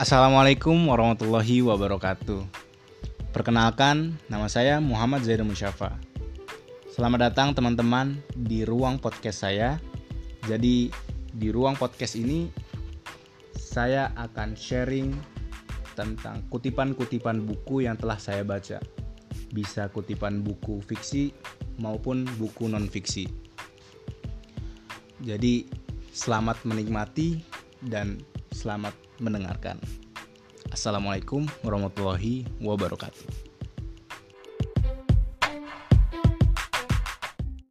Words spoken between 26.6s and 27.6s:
menikmati